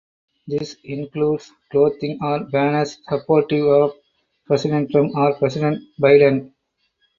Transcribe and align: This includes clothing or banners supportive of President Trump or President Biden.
This 0.47 0.77
includes 0.83 1.51
clothing 1.71 2.17
or 2.23 2.39
banners 2.45 2.97
supportive 3.07 3.67
of 3.67 3.93
President 4.47 4.89
Trump 4.89 5.15
or 5.15 5.35
President 5.35 5.83
Biden. 6.01 6.53